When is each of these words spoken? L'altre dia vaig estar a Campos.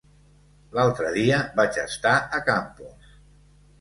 L'altre 0.77 1.11
dia 1.17 1.41
vaig 1.61 1.79
estar 1.85 2.15
a 2.39 2.43
Campos. 2.51 3.17